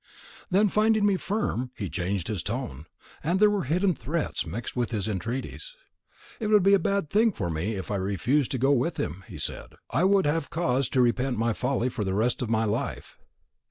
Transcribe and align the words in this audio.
Then, 0.49 0.67
finding 0.67 1.05
me 1.05 1.15
firm, 1.15 1.69
he 1.77 1.87
changed 1.87 2.27
his 2.27 2.41
tone, 2.41 2.87
and 3.23 3.39
there 3.39 3.51
were 3.51 3.65
hidden 3.65 3.93
threats 3.93 4.47
mixed 4.47 4.75
with 4.75 4.89
his 4.89 5.07
entreaties. 5.07 5.75
It 6.39 6.47
would 6.47 6.63
be 6.63 6.73
a 6.73 6.79
bad 6.79 7.07
thing 7.11 7.31
for 7.31 7.51
me 7.51 7.75
if 7.75 7.91
I 7.91 7.97
refused 7.97 8.49
to 8.53 8.57
go 8.57 8.71
with 8.71 8.97
him, 8.97 9.23
he 9.27 9.37
said; 9.37 9.75
I 9.91 10.05
would 10.05 10.25
have 10.25 10.49
cause 10.49 10.89
to 10.89 11.01
repent 11.01 11.37
my 11.37 11.53
folly 11.53 11.89
for 11.89 12.03
the 12.03 12.15
rest 12.15 12.41
of 12.41 12.49
my 12.49 12.65
life. 12.65 13.19